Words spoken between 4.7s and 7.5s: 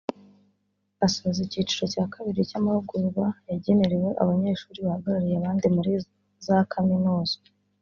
bahagarariye abandi muri za Kaminuza